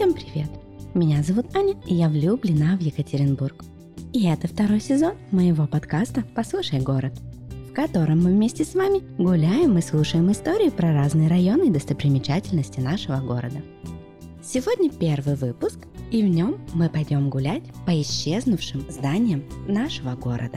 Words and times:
Всем 0.00 0.14
привет! 0.14 0.48
Меня 0.94 1.22
зовут 1.22 1.54
Аня, 1.54 1.74
и 1.84 1.94
я 1.94 2.08
влюблена 2.08 2.74
в 2.78 2.80
Екатеринбург. 2.80 3.66
И 4.14 4.26
это 4.26 4.48
второй 4.48 4.80
сезон 4.80 5.12
моего 5.30 5.66
подкаста 5.66 6.24
«Послушай 6.34 6.80
город», 6.80 7.12
в 7.68 7.74
котором 7.74 8.22
мы 8.22 8.30
вместе 8.30 8.64
с 8.64 8.74
вами 8.74 9.02
гуляем 9.22 9.76
и 9.76 9.82
слушаем 9.82 10.32
истории 10.32 10.70
про 10.70 10.94
разные 10.94 11.28
районы 11.28 11.68
и 11.68 11.70
достопримечательности 11.70 12.80
нашего 12.80 13.18
города. 13.20 13.60
Сегодня 14.42 14.88
первый 14.90 15.34
выпуск, 15.34 15.80
и 16.10 16.22
в 16.22 16.28
нем 16.28 16.56
мы 16.72 16.88
пойдем 16.88 17.28
гулять 17.28 17.64
по 17.84 17.90
исчезнувшим 17.90 18.90
зданиям 18.90 19.44
нашего 19.68 20.16
города. 20.16 20.56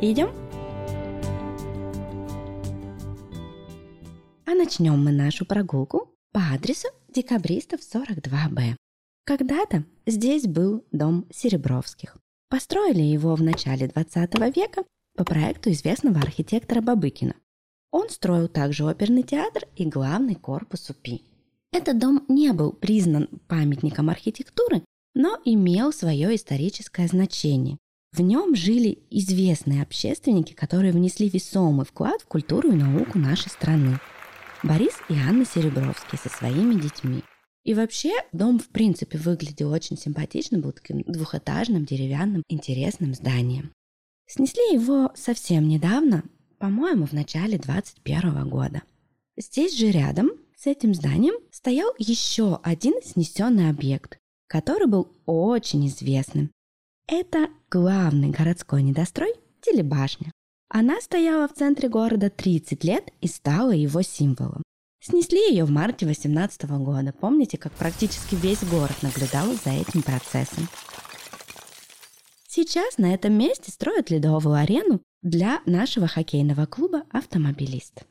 Идем? 0.00 0.30
А 4.46 4.50
начнем 4.52 5.00
мы 5.00 5.12
нашу 5.12 5.46
прогулку 5.46 6.08
по 6.32 6.40
адресу 6.52 6.88
Декабристов 7.12 7.80
42Б. 7.80 8.76
Когда-то 9.24 9.84
здесь 10.06 10.44
был 10.44 10.84
дом 10.92 11.26
Серебровских. 11.32 12.16
Построили 12.48 13.02
его 13.02 13.34
в 13.34 13.42
начале 13.42 13.88
20 13.88 14.54
века 14.54 14.84
по 15.16 15.24
проекту 15.24 15.72
известного 15.72 16.20
архитектора 16.20 16.80
Бабыкина. 16.80 17.34
Он 17.90 18.08
строил 18.10 18.46
также 18.46 18.84
оперный 18.84 19.24
театр 19.24 19.64
и 19.74 19.86
главный 19.86 20.36
корпус 20.36 20.88
УПИ. 20.90 21.24
Этот 21.72 21.98
дом 21.98 22.24
не 22.28 22.52
был 22.52 22.72
признан 22.72 23.26
памятником 23.48 24.08
архитектуры, 24.08 24.84
но 25.14 25.36
имел 25.44 25.92
свое 25.92 26.36
историческое 26.36 27.08
значение. 27.08 27.78
В 28.12 28.20
нем 28.20 28.54
жили 28.54 29.00
известные 29.10 29.82
общественники, 29.82 30.52
которые 30.52 30.92
внесли 30.92 31.28
весомый 31.28 31.86
вклад 31.86 32.22
в 32.22 32.26
культуру 32.26 32.70
и 32.70 32.76
науку 32.76 33.18
нашей 33.18 33.48
страны. 33.48 33.98
Борис 34.62 34.94
и 35.08 35.14
Анна 35.14 35.46
Серебровские 35.46 36.18
со 36.22 36.28
своими 36.28 36.74
детьми. 36.74 37.24
И 37.64 37.72
вообще 37.72 38.12
дом 38.32 38.58
в 38.58 38.68
принципе 38.68 39.16
выглядел 39.16 39.70
очень 39.70 39.96
симпатично, 39.96 40.58
был 40.58 40.72
таким 40.72 41.02
двухэтажным, 41.02 41.84
деревянным, 41.84 42.42
интересным 42.48 43.14
зданием. 43.14 43.72
Снесли 44.26 44.74
его 44.74 45.12
совсем 45.14 45.66
недавно, 45.66 46.24
по-моему, 46.58 47.06
в 47.06 47.12
начале 47.12 47.58
21 47.58 48.48
года. 48.48 48.82
Здесь 49.36 49.76
же 49.76 49.90
рядом 49.90 50.30
с 50.56 50.66
этим 50.66 50.94
зданием 50.94 51.34
стоял 51.50 51.92
еще 51.98 52.60
один 52.62 52.94
снесенный 53.02 53.70
объект, 53.70 54.18
который 54.46 54.86
был 54.86 55.08
очень 55.24 55.86
известным. 55.86 56.50
Это 57.06 57.48
главный 57.70 58.30
городской 58.30 58.82
недострой– 58.82 59.32
телебашня. 59.62 60.32
Она 60.72 61.00
стояла 61.00 61.48
в 61.48 61.54
центре 61.54 61.88
города 61.88 62.30
30 62.30 62.84
лет 62.84 63.12
и 63.20 63.26
стала 63.26 63.72
его 63.72 64.02
символом. 64.02 64.62
Снесли 65.02 65.50
ее 65.50 65.64
в 65.64 65.70
марте 65.70 66.06
18 66.06 66.62
года. 66.78 67.12
Помните, 67.12 67.58
как 67.58 67.72
практически 67.72 68.36
весь 68.36 68.62
город 68.62 68.94
наблюдал 69.02 69.48
за 69.64 69.70
этим 69.70 70.02
процессом. 70.02 70.68
Сейчас 72.46 72.98
на 72.98 73.12
этом 73.12 73.32
месте 73.32 73.72
строят 73.72 74.10
ледовую 74.10 74.54
арену 74.54 75.00
для 75.22 75.60
нашего 75.66 76.06
хоккейного 76.06 76.66
клуба 76.66 77.02
«Автомобилист». 77.10 78.04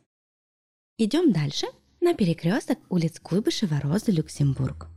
Идем 0.98 1.32
дальше 1.32 1.68
на 2.02 2.14
перекресток 2.14 2.80
улиц 2.90 3.22
Куйбышева, 3.22 3.80
Розы, 3.80 4.12
Люксембург. 4.12 4.88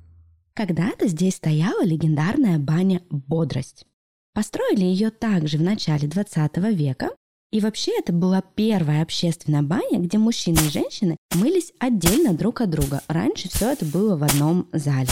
Когда-то 0.54 1.06
здесь 1.06 1.36
стояла 1.36 1.84
легендарная 1.84 2.58
баня 2.58 3.02
«Бодрость». 3.08 3.86
Построили 4.34 4.84
ее 4.84 5.10
также 5.10 5.58
в 5.58 5.62
начале 5.62 6.08
20 6.08 6.56
века 6.74 7.10
и 7.52 7.60
вообще 7.60 7.92
это 7.98 8.12
была 8.12 8.42
первая 8.54 9.02
общественная 9.02 9.62
баня, 9.62 9.98
где 9.98 10.16
мужчины 10.16 10.56
и 10.56 10.70
женщины 10.70 11.16
мылись 11.34 11.72
отдельно 11.78 12.32
друг 12.32 12.62
от 12.62 12.70
друга. 12.70 13.02
Раньше 13.08 13.48
все 13.50 13.72
это 13.72 13.84
было 13.84 14.16
в 14.16 14.24
одном 14.24 14.68
зале. 14.72 15.10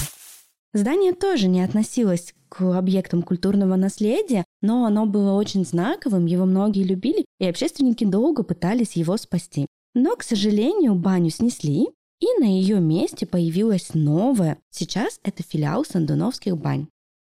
Здание 0.72 1.12
тоже 1.12 1.48
не 1.48 1.62
относилось 1.62 2.34
к 2.48 2.62
объектам 2.62 3.22
культурного 3.22 3.76
наследия, 3.76 4.44
но 4.62 4.86
оно 4.86 5.04
было 5.04 5.32
очень 5.34 5.66
знаковым, 5.66 6.26
его 6.26 6.46
многие 6.46 6.84
любили, 6.84 7.26
и 7.38 7.46
общественники 7.46 8.04
долго 8.04 8.42
пытались 8.42 8.92
его 8.92 9.16
спасти. 9.16 9.66
Но, 9.94 10.16
к 10.16 10.22
сожалению, 10.22 10.94
баню 10.94 11.30
снесли, 11.30 11.88
и 12.20 12.26
на 12.40 12.44
ее 12.44 12.80
месте 12.80 13.26
появилась 13.26 13.90
новая. 13.92 14.58
Сейчас 14.70 15.20
это 15.24 15.42
филиал 15.42 15.84
Сандуновских 15.84 16.56
бань. 16.56 16.86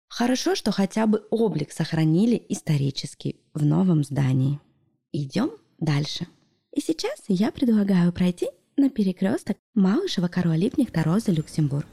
Хорошо, 0.09 0.55
что 0.55 0.72
хотя 0.72 1.07
бы 1.07 1.23
облик 1.31 1.72
сохранили 1.72 2.44
исторический 2.50 3.39
в 3.53 3.66
новом 3.66 4.03
здании. 4.03 4.59
Идем 5.12 5.52
дальше. 5.80 6.28
И 6.72 6.81
сейчас 6.81 7.24
я 7.28 7.52
предлагаю 7.52 8.14
пройти 8.14 8.47
на 8.78 8.90
перекресток 8.90 9.58
Малышева 9.74 10.28
Король 10.28 10.58
Липник 10.58 10.96
Роза 10.96 11.31
Люксембург. 11.31 11.88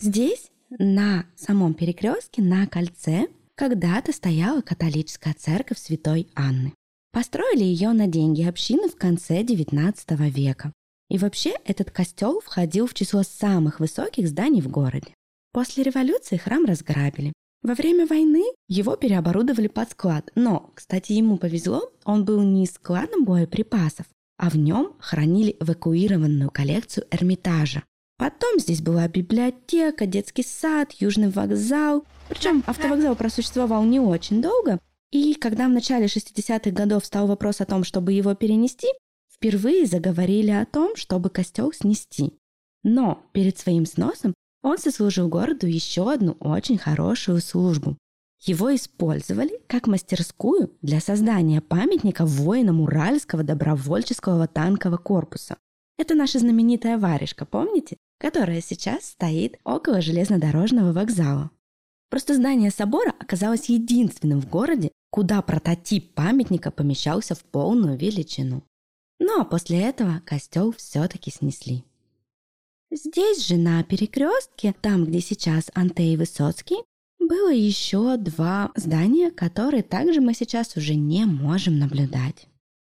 Здесь, 0.00 0.50
на 0.70 1.26
самом 1.34 1.74
перекрестке, 1.74 2.42
на 2.42 2.66
кольце, 2.66 3.28
когда-то 3.56 4.12
стояла 4.12 4.60
католическая 4.60 5.34
церковь 5.34 5.78
Святой 5.78 6.28
Анны. 6.34 6.72
Построили 7.12 7.64
ее 7.64 7.92
на 7.92 8.06
деньги 8.06 8.42
общины 8.42 8.88
в 8.88 8.96
конце 8.96 9.42
XIX 9.42 9.94
века. 10.30 10.72
И 11.08 11.18
вообще 11.18 11.54
этот 11.64 11.90
костел 11.90 12.40
входил 12.40 12.86
в 12.86 12.94
число 12.94 13.22
самых 13.22 13.80
высоких 13.80 14.28
зданий 14.28 14.60
в 14.60 14.68
городе. 14.68 15.14
После 15.52 15.82
революции 15.82 16.36
храм 16.36 16.66
разграбили, 16.66 17.32
во 17.66 17.74
время 17.74 18.06
войны 18.06 18.44
его 18.68 18.94
переоборудовали 18.94 19.66
под 19.66 19.90
склад, 19.90 20.30
но, 20.36 20.70
кстати, 20.74 21.14
ему 21.14 21.36
повезло, 21.36 21.90
он 22.04 22.24
был 22.24 22.40
не 22.42 22.64
складом 22.64 23.24
боеприпасов, 23.24 24.06
а 24.38 24.50
в 24.50 24.56
нем 24.56 24.94
хранили 25.00 25.56
эвакуированную 25.58 26.50
коллекцию 26.50 27.08
Эрмитажа. 27.10 27.82
Потом 28.18 28.60
здесь 28.60 28.80
была 28.80 29.08
библиотека, 29.08 30.06
детский 30.06 30.44
сад, 30.44 30.92
южный 30.92 31.28
вокзал. 31.28 32.04
Причем 32.28 32.62
автовокзал 32.66 33.16
просуществовал 33.16 33.82
не 33.82 33.98
очень 33.98 34.40
долго. 34.40 34.78
И 35.10 35.34
когда 35.34 35.66
в 35.66 35.72
начале 35.72 36.06
60-х 36.06 36.70
годов 36.70 37.04
стал 37.04 37.26
вопрос 37.26 37.60
о 37.60 37.66
том, 37.66 37.82
чтобы 37.82 38.12
его 38.12 38.34
перенести, 38.36 38.86
впервые 39.28 39.86
заговорили 39.86 40.52
о 40.52 40.66
том, 40.66 40.94
чтобы 40.94 41.30
костел 41.30 41.72
снести. 41.72 42.38
Но 42.84 43.24
перед 43.32 43.58
своим 43.58 43.86
сносом 43.86 44.34
он 44.62 44.78
сослужил 44.78 45.28
городу 45.28 45.66
еще 45.66 46.12
одну 46.12 46.32
очень 46.40 46.78
хорошую 46.78 47.40
службу. 47.40 47.96
Его 48.40 48.74
использовали 48.74 49.60
как 49.66 49.86
мастерскую 49.86 50.72
для 50.82 51.00
создания 51.00 51.60
памятника 51.60 52.26
воинам 52.26 52.80
Уральского 52.80 53.42
добровольческого 53.42 54.46
танкового 54.46 54.98
корпуса. 54.98 55.56
Это 55.98 56.14
наша 56.14 56.38
знаменитая 56.38 56.98
варежка, 56.98 57.46
помните? 57.46 57.96
Которая 58.18 58.60
сейчас 58.60 59.06
стоит 59.10 59.58
около 59.64 60.00
железнодорожного 60.00 60.92
вокзала. 60.92 61.50
Просто 62.10 62.34
здание 62.34 62.70
собора 62.70 63.14
оказалось 63.18 63.68
единственным 63.68 64.40
в 64.40 64.48
городе, 64.48 64.92
куда 65.10 65.42
прототип 65.42 66.14
памятника 66.14 66.70
помещался 66.70 67.34
в 67.34 67.42
полную 67.44 67.96
величину. 67.96 68.62
Ну 69.18 69.40
а 69.40 69.44
после 69.44 69.80
этого 69.80 70.20
костел 70.24 70.72
все-таки 70.72 71.30
снесли. 71.30 71.84
Здесь 72.90 73.46
же 73.46 73.56
на 73.56 73.82
перекрестке, 73.82 74.74
там, 74.80 75.04
где 75.04 75.20
сейчас 75.20 75.70
Антей 75.74 76.14
и 76.14 76.16
Высоцкий, 76.16 76.76
было 77.18 77.52
еще 77.52 78.16
два 78.16 78.70
здания, 78.76 79.30
которые 79.30 79.82
также 79.82 80.20
мы 80.20 80.34
сейчас 80.34 80.76
уже 80.76 80.94
не 80.94 81.24
можем 81.24 81.78
наблюдать. 81.78 82.46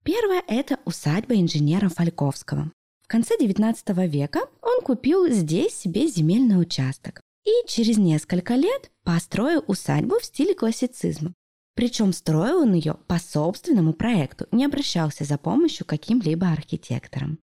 Первое– 0.03 0.43
это 0.47 0.79
усадьба 0.85 1.35
инженера 1.35 1.89
Фальковского. 1.89 2.71
В 3.01 3.07
конце 3.07 3.35
XIX 3.39 4.07
века 4.07 4.41
он 4.61 4.81
купил 4.81 5.27
здесь 5.29 5.73
себе 5.73 6.07
земельный 6.07 6.61
участок 6.61 7.21
и 7.43 7.67
через 7.67 7.97
несколько 7.97 8.53
лет 8.53 8.91
построил 9.03 9.63
усадьбу 9.65 10.19
в 10.19 10.25
стиле 10.25 10.53
классицизма. 10.53 11.33
Причем 11.75 12.13
строил 12.13 12.61
он 12.61 12.73
ее 12.73 12.97
по 13.07 13.17
собственному 13.17 13.93
проекту, 13.93 14.45
не 14.51 14.65
обращался 14.65 15.23
за 15.23 15.37
помощью 15.37 15.85
каким-либо 15.85 16.47
архитектором. 16.49 17.39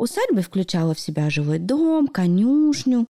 Усадьба 0.00 0.40
включала 0.40 0.94
в 0.94 0.98
себя 0.98 1.28
жилой 1.28 1.58
дом, 1.58 2.08
конюшню 2.08 3.06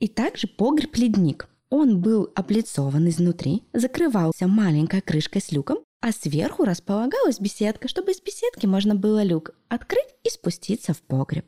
и 0.00 0.08
также 0.08 0.46
погреб-ледник. 0.46 1.46
Он 1.68 2.00
был 2.00 2.32
облицован 2.34 3.06
изнутри, 3.10 3.64
закрывался 3.74 4.46
маленькой 4.46 5.02
крышкой 5.02 5.42
с 5.42 5.52
люком, 5.52 5.80
а 6.00 6.10
сверху 6.10 6.64
располагалась 6.64 7.38
беседка, 7.38 7.86
чтобы 7.86 8.12
из 8.12 8.22
беседки 8.22 8.64
можно 8.64 8.94
было 8.94 9.22
люк 9.22 9.50
открыть 9.68 10.08
и 10.24 10.30
спуститься 10.30 10.94
в 10.94 11.02
погреб. 11.02 11.44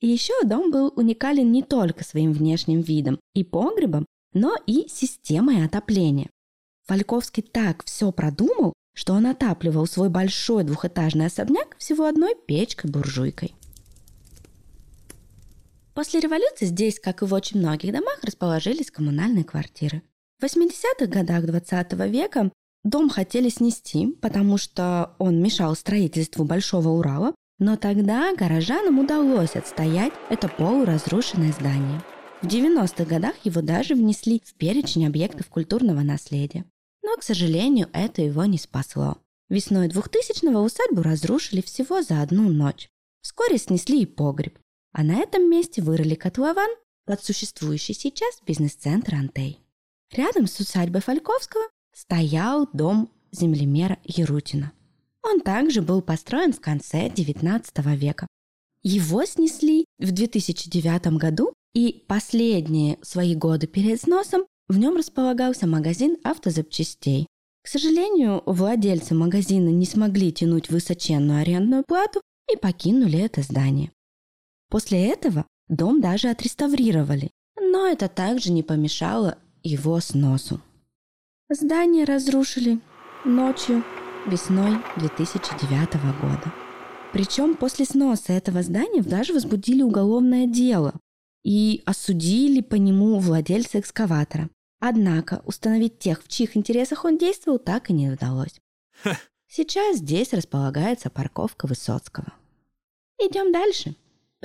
И 0.00 0.08
еще 0.08 0.34
дом 0.42 0.72
был 0.72 0.92
уникален 0.96 1.52
не 1.52 1.62
только 1.62 2.02
своим 2.02 2.32
внешним 2.32 2.80
видом 2.80 3.20
и 3.32 3.44
погребом, 3.44 4.06
но 4.32 4.56
и 4.66 4.88
системой 4.88 5.64
отопления. 5.64 6.30
Фальковский 6.88 7.44
так 7.44 7.84
все 7.84 8.10
продумал, 8.10 8.72
что 8.92 9.12
он 9.12 9.26
отапливал 9.26 9.86
свой 9.86 10.08
большой 10.08 10.64
двухэтажный 10.64 11.26
особняк 11.26 11.76
всего 11.78 12.06
одной 12.06 12.34
печкой-буржуйкой. 12.34 13.54
После 15.96 16.20
революции 16.20 16.66
здесь, 16.66 17.00
как 17.00 17.22
и 17.22 17.24
в 17.24 17.32
очень 17.32 17.58
многих 17.58 17.90
домах, 17.90 18.18
расположились 18.22 18.90
коммунальные 18.90 19.44
квартиры. 19.44 20.02
В 20.38 20.44
80-х 20.44 21.06
годах 21.06 21.46
20 21.46 21.92
века 22.10 22.52
дом 22.84 23.08
хотели 23.08 23.48
снести, 23.48 24.08
потому 24.20 24.58
что 24.58 25.14
он 25.18 25.42
мешал 25.42 25.74
строительству 25.74 26.44
Большого 26.44 26.90
Урала, 26.90 27.34
Но 27.58 27.78
тогда 27.78 28.34
горожанам 28.36 28.98
удалось 28.98 29.56
отстоять 29.56 30.12
это 30.28 30.48
полуразрушенное 30.48 31.52
здание. 31.52 32.02
В 32.42 32.46
90-х 32.46 33.06
годах 33.06 33.34
его 33.44 33.62
даже 33.62 33.94
внесли 33.94 34.42
в 34.44 34.52
перечень 34.52 35.06
объектов 35.06 35.48
культурного 35.48 36.02
наследия. 36.02 36.66
Но, 37.02 37.16
к 37.16 37.22
сожалению, 37.22 37.88
это 37.94 38.20
его 38.20 38.44
не 38.44 38.58
спасло. 38.58 39.16
Весной 39.48 39.88
2000-го 39.88 40.60
усадьбу 40.60 41.00
разрушили 41.00 41.62
всего 41.62 42.02
за 42.02 42.20
одну 42.20 42.50
ночь. 42.50 42.90
Вскоре 43.22 43.56
снесли 43.56 44.02
и 44.02 44.06
погреб. 44.06 44.58
А 44.96 45.02
на 45.02 45.18
этом 45.18 45.50
месте 45.50 45.82
вырыли 45.82 46.14
котлован 46.14 46.70
под 47.04 47.22
существующий 47.22 47.92
сейчас 47.92 48.40
бизнес-центр 48.46 49.16
«Антей». 49.16 49.60
Рядом 50.10 50.46
с 50.46 50.58
усадьбой 50.58 51.02
Фальковского 51.02 51.64
стоял 51.94 52.66
дом 52.72 53.10
землемера 53.30 53.98
Ярутина. 54.04 54.72
Он 55.22 55.42
также 55.42 55.82
был 55.82 56.00
построен 56.00 56.54
в 56.54 56.62
конце 56.62 57.08
XIX 57.08 57.94
века. 57.94 58.26
Его 58.82 59.26
снесли 59.26 59.84
в 59.98 60.12
2009 60.12 61.18
году, 61.18 61.52
и 61.74 62.02
последние 62.08 62.98
свои 63.02 63.34
годы 63.34 63.66
перед 63.66 64.00
сносом 64.00 64.46
в 64.66 64.78
нем 64.78 64.96
располагался 64.96 65.66
магазин 65.66 66.16
автозапчастей. 66.24 67.26
К 67.62 67.68
сожалению, 67.68 68.42
владельцы 68.46 69.14
магазина 69.14 69.68
не 69.68 69.84
смогли 69.84 70.32
тянуть 70.32 70.70
высоченную 70.70 71.42
арендную 71.42 71.84
плату 71.86 72.22
и 72.50 72.56
покинули 72.56 73.18
это 73.18 73.42
здание. 73.42 73.92
После 74.68 75.06
этого 75.08 75.46
дом 75.68 76.00
даже 76.00 76.28
отреставрировали, 76.28 77.30
но 77.60 77.86
это 77.86 78.08
также 78.08 78.52
не 78.52 78.62
помешало 78.62 79.38
его 79.62 80.00
сносу. 80.00 80.60
Здание 81.48 82.04
разрушили 82.04 82.80
ночью 83.24 83.84
весной 84.26 84.78
2009 84.96 85.94
года. 86.20 86.52
Причем 87.12 87.54
после 87.54 87.84
сноса 87.84 88.32
этого 88.32 88.62
здания 88.62 89.02
даже 89.02 89.32
возбудили 89.32 89.82
уголовное 89.82 90.46
дело 90.46 90.94
и 91.44 91.82
осудили 91.86 92.60
по 92.60 92.74
нему 92.74 93.18
владельца 93.20 93.78
экскаватора. 93.80 94.50
Однако 94.80 95.42
установить 95.46 95.98
тех, 95.98 96.22
в 96.22 96.28
чьих 96.28 96.56
интересах 96.56 97.04
он 97.04 97.16
действовал, 97.16 97.58
так 97.58 97.88
и 97.88 97.92
не 97.92 98.10
удалось. 98.10 98.60
Сейчас 99.48 99.98
здесь 99.98 100.32
располагается 100.34 101.08
парковка 101.08 101.66
Высоцкого. 101.66 102.32
Идем 103.18 103.52
дальше. 103.52 103.94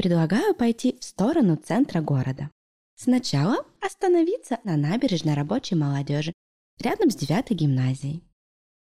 Предлагаю 0.02 0.56
пойти 0.56 0.98
в 1.00 1.04
сторону 1.04 1.58
центра 1.58 2.02
города. 2.02 2.50
Сначала 2.96 3.64
остановиться 3.80 4.58
на 4.64 4.76
набережной 4.76 5.36
рабочей 5.36 5.76
молодежи 5.76 6.34
рядом 6.80 7.12
с 7.12 7.16
девятой 7.16 7.56
гимназией. 7.56 8.24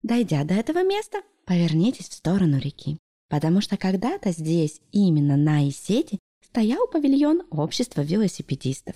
Дойдя 0.03 0.45
до 0.45 0.53
этого 0.53 0.85
места, 0.85 1.17
повернитесь 1.45 2.07
в 2.07 2.13
сторону 2.13 2.59
реки, 2.59 2.97
потому 3.27 3.59
что 3.59 3.75
когда-то 3.75 4.31
здесь, 4.31 4.79
именно 4.93 5.35
на 5.35 5.67
Исете, 5.67 6.17
стоял 6.45 6.87
павильон 6.87 7.43
общества 7.51 7.99
велосипедистов. 7.99 8.95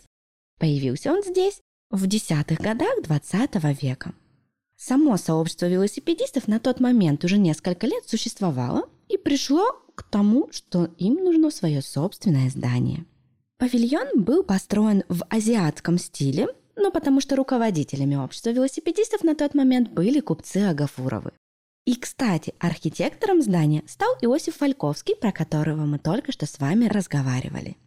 Появился 0.57 1.11
он 1.11 1.21
здесь 1.21 1.59
в 1.89 2.07
десятых 2.07 2.61
годах 2.61 2.93
20 3.03 3.81
века. 3.81 4.15
Само 4.77 5.17
сообщество 5.17 5.65
велосипедистов 5.65 6.47
на 6.47 6.61
тот 6.61 6.79
момент 6.79 7.25
уже 7.25 7.37
несколько 7.37 7.87
лет 7.87 8.07
существовало 8.07 8.87
и 9.09 9.17
пришло 9.17 9.63
к 9.95 10.03
тому, 10.03 10.49
что 10.51 10.85
им 10.97 11.15
нужно 11.15 11.51
свое 11.51 11.81
собственное 11.81 12.49
здание. 12.49 13.05
Павильон 13.57 14.23
был 14.23 14.43
построен 14.43 15.03
в 15.07 15.25
азиатском 15.29 15.97
стиле 15.97 16.47
ну, 16.75 16.91
потому 16.91 17.21
что 17.21 17.35
руководителями 17.35 18.15
общества 18.15 18.49
велосипедистов 18.49 19.23
на 19.23 19.35
тот 19.35 19.55
момент 19.55 19.89
были 19.89 20.19
купцы 20.19 20.57
Агафуровы. 20.57 21.31
И, 21.85 21.95
кстати, 21.95 22.53
архитектором 22.59 23.41
здания 23.41 23.83
стал 23.87 24.09
Иосиф 24.21 24.57
Фальковский, 24.57 25.15
про 25.15 25.31
которого 25.31 25.85
мы 25.85 25.99
только 25.99 26.31
что 26.31 26.45
с 26.45 26.59
вами 26.59 26.85
разговаривали. 26.85 27.77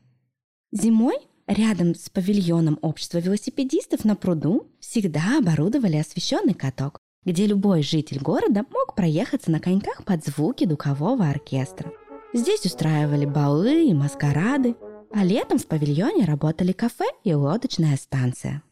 Зимой 0.73 1.17
рядом 1.47 1.95
с 1.95 2.09
павильоном 2.09 2.79
общества 2.81 3.19
велосипедистов 3.19 4.05
на 4.05 4.15
пруду 4.15 4.71
всегда 4.81 5.39
оборудовали 5.39 5.97
освещенный 5.97 6.55
каток, 6.55 6.99
где 7.29 7.47
любой 7.47 7.83
житель 7.83 8.21
города 8.21 8.65
мог 8.71 8.95
проехаться 8.95 9.51
на 9.51 9.61
коньках 9.61 10.03
под 10.03 10.25
звуки 10.25 10.65
духового 10.65 11.29
оркестра. 11.29 11.93
Здесь 12.33 12.65
устраивали 12.65 13.27
балы 13.27 13.85
и 13.85 13.93
маскарады, 13.93 14.77
а 15.13 15.25
летом 15.27 15.59
в 15.59 15.67
павильоне 15.67 16.25
работали 16.25 16.73
кафе 16.73 17.05
и 17.25 17.35
лодочная 17.35 17.99
станция. 17.99 18.63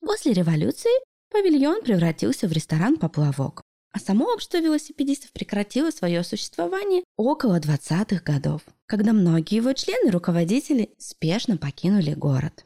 После 0.00 0.32
революции 0.32 0.90
павильон 1.30 1.82
превратился 1.82 2.48
в 2.48 2.52
ресторан 2.52 2.96
«Поплавок», 2.96 3.60
а 3.92 3.98
само 3.98 4.32
общество 4.32 4.62
велосипедистов 4.62 5.32
прекратило 5.32 5.90
свое 5.90 6.24
существование 6.24 7.04
около 7.18 7.60
20-х 7.60 8.22
годов, 8.24 8.62
когда 8.86 9.12
многие 9.12 9.56
его 9.56 9.74
члены 9.74 10.10
руководители 10.10 10.94
спешно 10.96 11.58
покинули 11.58 12.14
город. 12.14 12.64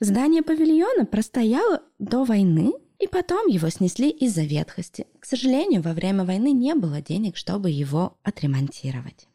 Здание 0.00 0.42
павильона 0.42 1.06
простояло 1.06 1.80
до 2.00 2.24
войны, 2.24 2.72
и 3.00 3.06
потом 3.06 3.46
его 3.46 3.68
снесли 3.70 4.10
из-за 4.10 4.42
ветхости. 4.42 5.06
К 5.18 5.24
сожалению, 5.24 5.82
во 5.82 5.94
время 5.94 6.24
войны 6.24 6.52
не 6.52 6.74
было 6.74 7.00
денег, 7.00 7.36
чтобы 7.36 7.70
его 7.70 8.18
отремонтировать. 8.22 9.26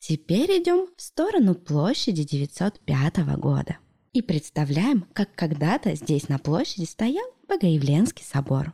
Теперь 0.00 0.62
идем 0.62 0.88
в 0.96 1.02
сторону 1.02 1.54
площади 1.54 2.24
905 2.24 3.18
года 3.38 3.76
и 4.12 4.22
представляем, 4.22 5.06
как 5.12 5.34
когда-то 5.34 5.94
здесь 5.94 6.28
на 6.28 6.38
площади 6.38 6.86
стоял 6.86 7.24
Богоявленский 7.48 8.24
собор. 8.24 8.72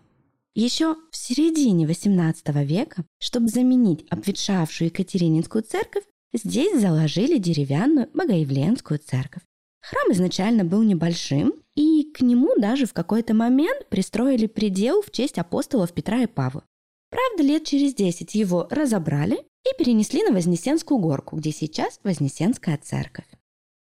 Еще 0.54 0.96
в 1.10 1.16
середине 1.16 1.84
XVIII 1.84 2.64
века, 2.64 3.04
чтобы 3.20 3.48
заменить 3.48 4.06
обветшавшую 4.08 4.88
Екатерининскую 4.88 5.62
церковь, 5.62 6.04
здесь 6.32 6.80
заложили 6.80 7.38
деревянную 7.38 8.08
Богоявленскую 8.14 8.98
церковь. 8.98 9.42
Храм 9.80 10.12
изначально 10.12 10.64
был 10.64 10.82
небольшим, 10.82 11.54
и 11.78 12.10
к 12.12 12.22
нему 12.22 12.56
даже 12.58 12.86
в 12.86 12.92
какой-то 12.92 13.34
момент 13.34 13.88
пристроили 13.88 14.48
предел 14.48 15.00
в 15.00 15.12
честь 15.12 15.38
апостолов 15.38 15.92
Петра 15.92 16.22
и 16.22 16.26
Павла. 16.26 16.64
Правда, 17.08 17.44
лет 17.44 17.64
через 17.64 17.94
10 17.94 18.34
его 18.34 18.66
разобрали 18.68 19.36
и 19.36 19.78
перенесли 19.78 20.24
на 20.24 20.32
Вознесенскую 20.32 20.98
горку, 20.98 21.36
где 21.36 21.52
сейчас 21.52 22.00
Вознесенская 22.02 22.78
церковь. 22.82 23.28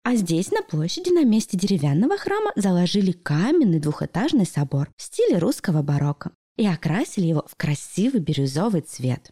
А 0.04 0.16
здесь, 0.16 0.50
на 0.52 0.64
площади, 0.64 1.12
на 1.12 1.24
месте 1.24 1.56
деревянного 1.56 2.18
храма, 2.18 2.52
заложили 2.56 3.12
каменный 3.12 3.80
двухэтажный 3.80 4.48
собор 4.48 4.90
в 4.98 5.04
стиле 5.04 5.38
русского 5.38 5.84
барокко 5.84 6.32
и 6.58 6.66
окрасили 6.66 7.28
его 7.28 7.46
в 7.48 7.56
красивый 7.56 8.22
бирюзовый 8.22 8.82
цвет. 8.82 9.32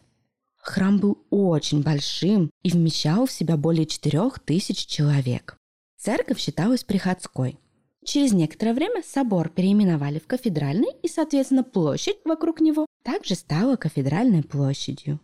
Храм 0.57 0.99
был 0.99 1.25
очень 1.31 1.81
большим 1.81 2.51
и 2.61 2.69
вмещал 2.69 3.25
в 3.25 3.31
себя 3.31 3.57
более 3.57 3.87
четырех 3.87 4.37
тысяч 4.37 4.85
человек. 4.85 5.57
Церковь 5.97 6.39
считалась 6.39 6.83
приходской. 6.83 7.57
Через 8.03 8.33
некоторое 8.33 8.73
время 8.73 9.03
собор 9.03 9.49
переименовали 9.49 10.19
в 10.19 10.27
кафедральный, 10.27 10.89
и, 11.03 11.07
соответственно, 11.07 11.63
площадь 11.63 12.17
вокруг 12.25 12.59
него 12.59 12.85
также 13.03 13.35
стала 13.35 13.75
кафедральной 13.75 14.43
площадью. 14.43 15.19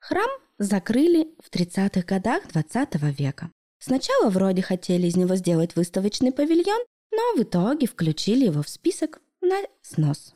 Храм 0.00 0.30
закрыли 0.58 1.28
в 1.40 1.50
30-х 1.50 2.02
годах 2.02 2.48
20 2.52 2.94
века. 3.18 3.50
Сначала 3.80 4.30
вроде 4.30 4.62
хотели 4.62 5.06
из 5.06 5.16
него 5.16 5.34
сделать 5.36 5.76
выставочный 5.76 6.32
павильон, 6.32 6.80
но 7.12 7.36
в 7.36 7.42
итоге 7.42 7.86
включили 7.86 8.46
его 8.46 8.62
в 8.62 8.68
список 8.68 9.20
на 9.40 9.56
снос. 9.82 10.34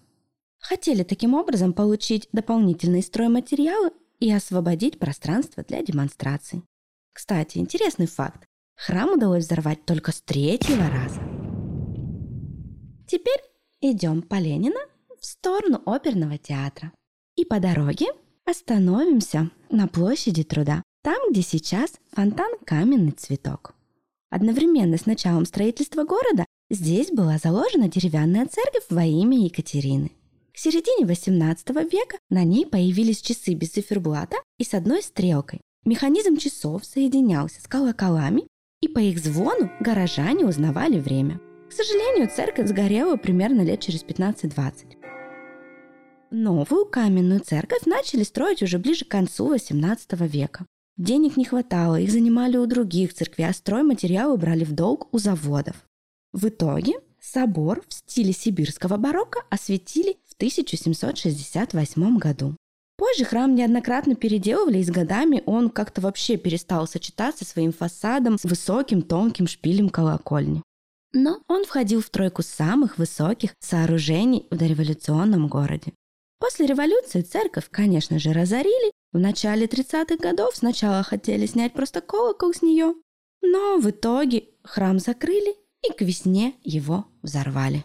Хотели 0.59 1.03
таким 1.03 1.35
образом 1.35 1.73
получить 1.73 2.29
дополнительные 2.33 3.03
стройматериалы 3.03 3.91
и 4.21 4.33
освободить 4.33 4.99
пространство 4.99 5.65
для 5.65 5.83
демонстраций. 5.83 6.63
Кстати, 7.13 7.59
интересный 7.59 8.07
факт. 8.07 8.45
Храм 8.77 9.13
удалось 9.13 9.45
взорвать 9.45 9.85
только 9.85 10.13
с 10.13 10.23
третьего 10.23 10.89
раза. 10.89 11.42
Теперь 13.13 13.43
идем 13.83 14.23
по 14.23 14.37
Ленина 14.37 14.81
в 15.21 15.27
сторону 15.27 15.83
оперного 15.85 16.39
театра. 16.39 16.93
И 17.37 17.45
по 17.45 17.61
дороге 17.61 18.07
остановимся 18.47 19.51
на 19.69 19.87
площади 19.87 20.45
труда, 20.45 20.83
там, 21.03 21.31
где 21.31 21.43
сейчас 21.43 21.93
фонтан 22.13 22.51
«Каменный 22.65 23.11
цветок». 23.11 23.75
Одновременно 24.31 24.97
с 24.97 25.05
началом 25.05 25.45
строительства 25.45 26.05
города 26.05 26.47
здесь 26.71 27.11
была 27.11 27.37
заложена 27.37 27.91
деревянная 27.91 28.47
церковь 28.47 28.87
во 28.89 29.05
имя 29.05 29.45
Екатерины. 29.45 30.13
К 30.55 30.57
середине 30.57 31.05
XVIII 31.05 31.91
века 31.91 32.17
на 32.31 32.45
ней 32.45 32.65
появились 32.65 33.21
часы 33.21 33.53
без 33.53 33.73
циферблата 33.73 34.39
и 34.57 34.65
с 34.65 34.73
одной 34.73 35.03
стрелкой. 35.03 35.61
Механизм 35.85 36.39
часов 36.39 36.87
соединялся 36.87 37.61
с 37.61 37.67
колоколами, 37.67 38.47
и 38.81 38.89
по 38.89 39.01
их 39.01 39.19
звону 39.19 39.71
горожане 39.81 40.47
узнавали 40.47 40.99
время. 40.99 41.43
К 41.73 41.75
сожалению, 41.75 42.29
церковь 42.29 42.69
сгорела 42.69 43.17
примерно 43.17 43.63
лет 43.63 43.81
через 43.81 44.05
15-20. 44.05 44.99
Новую 46.31 46.85
каменную 46.85 47.41
церковь 47.41 47.87
начали 47.87 48.25
строить 48.25 48.63
уже 48.63 48.79
ближе 48.79 49.07
к 49.07 49.09
концу 49.09 49.55
XVIII 49.55 50.29
века. 50.29 50.67
Денег 50.99 51.39
не 51.39 51.47
хватало, 51.47 51.99
их 51.99 52.13
занимали 52.13 52.59
у 52.59 52.67
других 52.67 53.15
церквей, 53.15 53.49
а 53.49 53.55
стройматериалы 53.55 54.37
брали 54.37 54.65
в 54.65 54.73
долг 54.73 55.09
у 55.15 55.19
заводов. 55.19 55.77
В 56.35 56.49
итоге 56.49 56.93
собор 57.19 57.81
в 57.89 57.95
стиле 57.95 58.35
сибирского 58.35 58.99
барокко 58.99 59.41
осветили 59.49 60.19
в 60.29 60.35
1768 60.35 62.19
году. 62.19 62.55
Позже 62.99 63.25
храм 63.25 63.55
неоднократно 63.55 64.15
переделывали, 64.15 64.77
и 64.77 64.85
с 64.85 64.91
годами 64.91 65.43
он 65.47 65.71
как-то 65.71 66.03
вообще 66.03 66.37
перестал 66.37 66.87
сочетаться 66.87 67.47
своим 67.47 67.73
фасадом 67.73 68.37
с 68.37 68.45
высоким 68.45 69.01
тонким 69.01 69.47
шпилем 69.47 69.89
колокольни. 69.89 70.63
Но 71.13 71.43
он 71.47 71.65
входил 71.65 72.01
в 72.01 72.11
тройку 72.11 72.43
самых 72.43 72.99
высоких 72.99 73.55
сооружений 73.61 74.47
в 74.51 74.57
дореволюционном 74.57 75.49
городе. 75.49 75.93
После 76.39 76.67
революции 76.67 77.21
церковь, 77.21 77.69
конечно 77.71 78.19
же, 78.19 78.33
разорили. 78.33 78.93
В 79.13 79.19
начале 79.19 79.67
30-х 79.67 80.17
годов 80.17 80.57
сначала 80.57 81.03
хотели 81.03 81.47
снять 81.47 81.75
просто 81.75 82.01
колокол 82.01 82.55
с 82.55 82.63
нее, 82.63 82.95
но 83.43 83.79
в 83.79 83.91
итоге 83.91 84.49
храм 84.65 84.99
закрыли 84.99 85.55
и 85.87 85.93
к 85.93 86.01
весне 86.01 86.55
его 86.63 87.07
взорвали. 87.21 87.85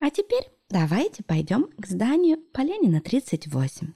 А 0.00 0.10
теперь 0.10 0.50
давайте 0.68 1.22
пойдем 1.22 1.70
к 1.78 1.86
зданию 1.86 2.38
Поленина 2.52 3.00
38. 3.00 3.92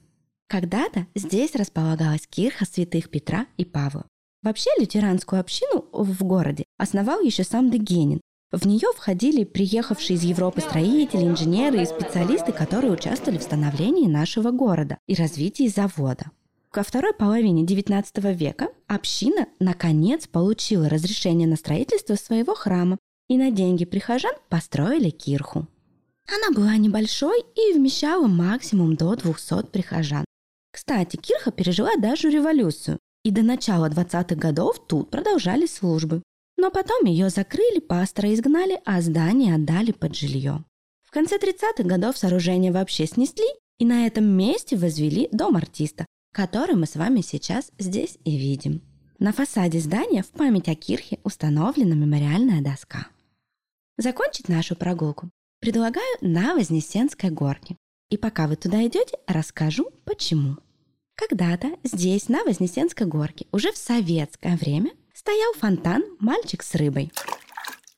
Когда-то 0.47 1.05
здесь 1.13 1.53
располагалась 1.55 2.25
кирха 2.25 2.65
святых 2.65 3.09
Петра 3.09 3.45
и 3.57 3.65
Павла. 3.65 4.07
Вообще 4.41 4.71
лютеранскую 4.79 5.39
общину 5.39 5.85
в 5.91 6.23
городе 6.23 6.65
основал 6.77 7.21
еще 7.21 7.43
сам 7.43 7.69
Дегенин. 7.69 8.21
В 8.51 8.65
нее 8.65 8.89
входили 8.95 9.43
приехавшие 9.43 10.17
из 10.17 10.23
Европы 10.23 10.61
строители, 10.61 11.21
инженеры 11.21 11.83
и 11.83 11.85
специалисты, 11.85 12.51
которые 12.51 12.91
участвовали 12.91 13.37
в 13.37 13.43
становлении 13.43 14.07
нашего 14.07 14.49
города 14.49 14.97
и 15.05 15.13
развитии 15.13 15.67
завода. 15.67 16.31
Ко 16.71 16.83
второй 16.83 17.13
половине 17.13 17.63
XIX 17.63 18.33
века 18.33 18.69
община 18.87 19.47
наконец 19.59 20.27
получила 20.27 20.89
разрешение 20.89 21.47
на 21.47 21.57
строительство 21.57 22.15
своего 22.15 22.55
храма 22.55 22.97
и 23.27 23.37
на 23.37 23.51
деньги 23.51 23.85
прихожан 23.85 24.33
построили 24.49 25.11
кирху. 25.11 25.67
Она 26.27 26.55
была 26.55 26.75
небольшой 26.77 27.43
и 27.55 27.73
вмещала 27.73 28.27
максимум 28.27 28.95
до 28.95 29.15
200 29.15 29.67
прихожан. 29.67 30.25
Кстати, 30.71 31.17
Кирха 31.17 31.51
пережила 31.51 31.95
даже 31.97 32.29
революцию, 32.29 32.99
и 33.23 33.31
до 33.31 33.41
начала 33.41 33.89
20-х 33.89 34.35
годов 34.35 34.87
тут 34.87 35.09
продолжались 35.09 35.75
службы. 35.75 36.21
Но 36.59 36.71
потом 36.71 37.05
ее 37.05 37.29
закрыли, 37.29 37.79
пастора 37.79 38.33
изгнали, 38.33 38.81
а 38.83 38.99
здание 38.99 39.55
отдали 39.55 39.93
под 39.93 40.13
жилье. 40.13 40.65
В 41.05 41.11
конце 41.11 41.37
30-х 41.37 41.83
годов 41.83 42.17
сооружение 42.17 42.73
вообще 42.73 43.07
снесли, 43.07 43.45
и 43.77 43.85
на 43.85 44.05
этом 44.05 44.25
месте 44.25 44.75
возвели 44.75 45.29
дом 45.31 45.55
артиста, 45.55 46.05
который 46.33 46.75
мы 46.75 46.85
с 46.85 46.97
вами 46.97 47.21
сейчас 47.21 47.71
здесь 47.79 48.17
и 48.25 48.37
видим. 48.37 48.81
На 49.19 49.31
фасаде 49.31 49.79
здания 49.79 50.21
в 50.21 50.31
память 50.31 50.67
о 50.67 50.75
Кирхе 50.75 51.19
установлена 51.23 51.95
мемориальная 51.95 52.61
доска. 52.61 53.07
Закончить 53.97 54.49
нашу 54.49 54.75
прогулку 54.75 55.29
предлагаю 55.61 56.17
на 56.19 56.55
Вознесенской 56.55 57.29
горке. 57.29 57.77
И 58.09 58.17
пока 58.17 58.47
вы 58.49 58.57
туда 58.57 58.85
идете, 58.85 59.17
расскажу 59.27 59.91
почему. 60.03 60.57
Когда-то 61.15 61.77
здесь, 61.85 62.27
на 62.27 62.43
Вознесенской 62.43 63.07
горке, 63.07 63.45
уже 63.53 63.71
в 63.71 63.77
советское 63.77 64.57
время, 64.57 64.91
стоял 65.19 65.51
фонтан 65.57 66.01
«Мальчик 66.19 66.63
с 66.63 66.75
рыбой». 66.75 67.11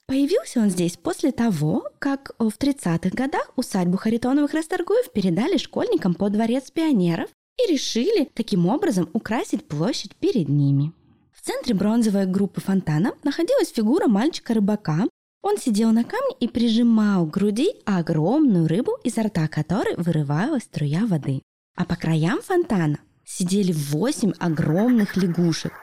Появился 0.08 0.60
он 0.60 0.72
здесь 0.72 0.98
после 0.98 1.32
того, 1.32 1.88
как 2.00 2.32
в 2.40 2.50
30-х 2.50 3.12
годах 3.14 3.52
усадьбу 3.56 3.98
Харитоновых 3.98 4.54
Расторгуев 4.56 5.12
передали 5.12 5.58
школьникам 5.58 6.16
по 6.16 6.32
дворец 6.32 6.72
пионеров 6.72 7.30
и 7.60 7.72
решили 7.72 8.28
таким 8.34 8.66
образом 8.66 9.08
украсить 9.14 9.68
площадь 9.68 10.16
перед 10.16 10.50
ними. 10.50 10.94
В 11.32 11.46
центре 11.46 11.76
бронзовой 11.76 12.26
группы 12.26 12.60
фонтана 12.60 13.14
находилась 13.24 13.72
фигура 13.72 14.08
мальчика-рыбака, 14.08 15.08
он 15.44 15.58
сидел 15.58 15.92
на 15.92 16.04
камне 16.04 16.36
и 16.40 16.48
прижимал 16.48 17.28
к 17.28 17.30
груди 17.30 17.70
огромную 17.86 18.68
рыбу, 18.68 18.98
изо 19.04 19.22
рта 19.22 19.48
которой 19.48 19.96
вырывалась 19.96 20.64
струя 20.64 21.06
воды. 21.06 21.44
А 21.76 21.86
по 21.86 21.96
краям 21.96 22.42
фонтана 22.42 22.98
сидели 23.26 23.74
восемь 23.74 24.34
огромных 24.40 25.16
лягушек. 25.18 25.74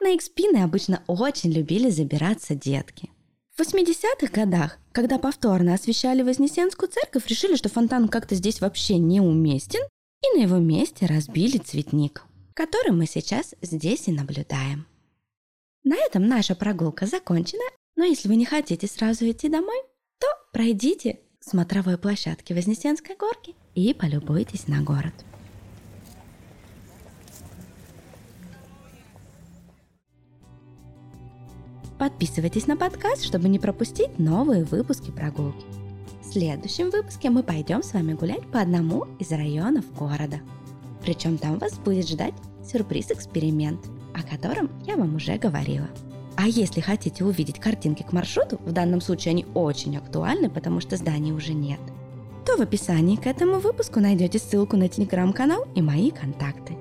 На 0.00 0.10
их 0.10 0.22
спины 0.22 0.62
обычно 0.62 1.02
очень 1.06 1.52
любили 1.52 1.90
забираться 1.90 2.54
детки. 2.54 3.10
В 3.56 3.60
80-х 3.60 4.28
годах, 4.32 4.78
когда 4.92 5.18
повторно 5.18 5.74
освещали 5.74 6.22
Вознесенскую 6.22 6.88
церковь, 6.88 7.26
решили, 7.26 7.56
что 7.56 7.68
фонтан 7.68 8.08
как-то 8.08 8.36
здесь 8.36 8.60
вообще 8.60 8.98
неуместен, 8.98 9.80
и 10.22 10.38
на 10.38 10.42
его 10.42 10.58
месте 10.58 11.06
разбили 11.06 11.58
цветник, 11.58 12.24
который 12.54 12.92
мы 12.92 13.06
сейчас 13.06 13.54
здесь 13.60 14.06
и 14.06 14.12
наблюдаем. 14.12 14.86
На 15.82 15.96
этом 15.96 16.28
наша 16.28 16.54
прогулка 16.54 17.06
закончена, 17.06 17.64
но 17.96 18.04
если 18.04 18.28
вы 18.28 18.36
не 18.36 18.44
хотите 18.44 18.86
сразу 18.86 19.28
идти 19.28 19.48
домой, 19.48 19.82
то 20.20 20.26
пройдите 20.52 21.18
смотровой 21.40 21.98
площадки 21.98 22.52
Вознесенской 22.52 23.16
горки 23.16 23.56
и 23.74 23.92
полюбуйтесь 23.94 24.68
на 24.68 24.82
город. 24.82 25.14
Подписывайтесь 31.98 32.68
на 32.68 32.76
подкаст, 32.76 33.24
чтобы 33.24 33.48
не 33.48 33.58
пропустить 33.58 34.20
новые 34.20 34.62
выпуски 34.62 35.10
прогулки. 35.10 35.66
В 36.22 36.32
следующем 36.32 36.90
выпуске 36.90 37.28
мы 37.28 37.42
пойдем 37.42 37.82
с 37.82 37.92
вами 37.92 38.12
гулять 38.12 38.46
по 38.52 38.60
одному 38.60 39.06
из 39.18 39.32
районов 39.32 39.84
города. 39.94 40.40
Причем 41.02 41.38
там 41.38 41.58
вас 41.58 41.72
будет 41.78 42.08
ждать 42.08 42.34
сюрприз-эксперимент, 42.64 43.80
о 44.14 44.22
котором 44.22 44.70
я 44.86 44.96
вам 44.96 45.16
уже 45.16 45.38
говорила. 45.38 45.88
А 46.36 46.46
если 46.46 46.80
хотите 46.80 47.24
увидеть 47.24 47.58
картинки 47.58 48.04
к 48.04 48.12
маршруту, 48.12 48.60
в 48.64 48.70
данном 48.70 49.00
случае 49.00 49.32
они 49.32 49.46
очень 49.54 49.96
актуальны, 49.96 50.48
потому 50.48 50.80
что 50.80 50.96
зданий 50.96 51.32
уже 51.32 51.52
нет, 51.52 51.80
то 52.46 52.56
в 52.56 52.60
описании 52.60 53.16
к 53.16 53.26
этому 53.26 53.58
выпуску 53.58 53.98
найдете 53.98 54.38
ссылку 54.38 54.76
на 54.76 54.88
телеграм-канал 54.88 55.66
и 55.74 55.82
мои 55.82 56.12
контакты. 56.12 56.76